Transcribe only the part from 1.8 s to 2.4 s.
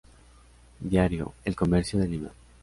de Lima.